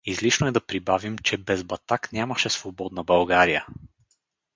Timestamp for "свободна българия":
2.49-3.65